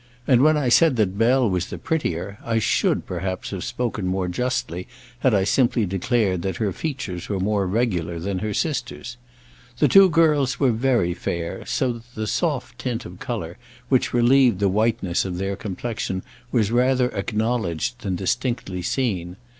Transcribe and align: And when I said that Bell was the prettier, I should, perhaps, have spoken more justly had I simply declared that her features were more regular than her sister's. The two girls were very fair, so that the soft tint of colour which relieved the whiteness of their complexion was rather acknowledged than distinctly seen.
And 0.25 0.41
when 0.41 0.57
I 0.57 0.67
said 0.69 0.95
that 0.95 1.15
Bell 1.19 1.47
was 1.47 1.67
the 1.67 1.77
prettier, 1.77 2.39
I 2.43 2.57
should, 2.57 3.05
perhaps, 3.05 3.51
have 3.51 3.63
spoken 3.63 4.07
more 4.07 4.27
justly 4.27 4.87
had 5.19 5.35
I 5.35 5.43
simply 5.43 5.85
declared 5.85 6.41
that 6.41 6.55
her 6.55 6.73
features 6.73 7.29
were 7.29 7.39
more 7.39 7.67
regular 7.67 8.17
than 8.19 8.39
her 8.39 8.51
sister's. 8.51 9.17
The 9.77 9.87
two 9.87 10.09
girls 10.09 10.59
were 10.59 10.71
very 10.71 11.13
fair, 11.13 11.63
so 11.67 11.93
that 11.93 12.15
the 12.15 12.25
soft 12.25 12.79
tint 12.79 13.05
of 13.05 13.19
colour 13.19 13.59
which 13.89 14.11
relieved 14.11 14.57
the 14.57 14.69
whiteness 14.69 15.23
of 15.23 15.37
their 15.37 15.55
complexion 15.55 16.23
was 16.51 16.71
rather 16.71 17.09
acknowledged 17.15 17.99
than 17.99 18.15
distinctly 18.15 18.81
seen. 18.81 19.35